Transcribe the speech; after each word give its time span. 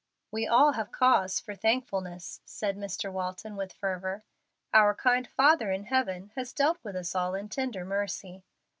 "We 0.31 0.47
all 0.47 0.71
have 0.71 0.91
cause 0.91 1.39
for 1.39 1.53
thankfulness," 1.53 2.41
said 2.43 2.75
Mr. 2.75 3.11
Walton, 3.11 3.55
with 3.55 3.71
fervor. 3.73 4.23
"Our 4.73 4.95
kind 4.95 5.27
Father 5.27 5.69
in 5.69 5.83
heaven 5.83 6.31
has 6.33 6.53
dealt 6.53 6.79
with 6.83 6.95
us 6.95 7.13
all 7.13 7.35
in 7.35 7.49
tender 7.49 7.85
mercy. 7.85 8.43